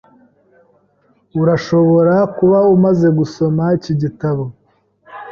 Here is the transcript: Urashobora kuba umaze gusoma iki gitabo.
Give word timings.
Urashobora 1.41 2.15
kuba 2.37 2.59
umaze 2.75 3.07
gusoma 3.17 3.63
iki 3.77 3.93
gitabo. 4.01 4.43